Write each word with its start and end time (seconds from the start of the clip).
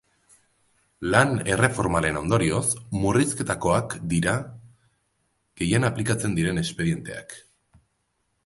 Lan-erreformaren 1.15 2.17
ondorioz, 2.21 2.63
murrizketakoak 3.03 3.95
dira 4.15 4.35
gehien 5.63 5.89
aplikatzen 5.91 6.35
diren 6.41 6.63
espedienteak. 6.67 7.41